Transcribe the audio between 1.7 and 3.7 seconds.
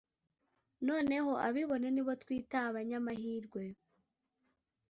ni bo twita abanyamahirwe